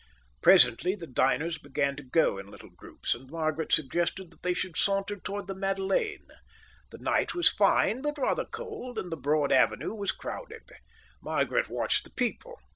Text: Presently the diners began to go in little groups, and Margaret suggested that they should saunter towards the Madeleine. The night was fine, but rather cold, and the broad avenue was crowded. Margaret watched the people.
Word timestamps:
Presently 0.41 0.95
the 0.95 1.05
diners 1.05 1.59
began 1.59 1.95
to 1.95 2.01
go 2.01 2.39
in 2.39 2.47
little 2.49 2.71
groups, 2.71 3.13
and 3.13 3.29
Margaret 3.29 3.71
suggested 3.71 4.31
that 4.31 4.41
they 4.41 4.51
should 4.55 4.75
saunter 4.75 5.17
towards 5.17 5.45
the 5.45 5.53
Madeleine. 5.53 6.25
The 6.89 6.97
night 6.97 7.35
was 7.35 7.51
fine, 7.51 8.01
but 8.01 8.17
rather 8.17 8.45
cold, 8.45 8.97
and 8.97 9.11
the 9.11 9.15
broad 9.15 9.51
avenue 9.51 9.93
was 9.93 10.11
crowded. 10.11 10.63
Margaret 11.21 11.69
watched 11.69 12.05
the 12.05 12.09
people. 12.11 12.57